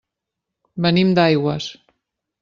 Venim 0.85 1.11
d'Aigües. 1.19 1.67